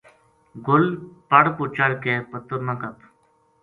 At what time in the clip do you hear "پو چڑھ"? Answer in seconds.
1.55-1.95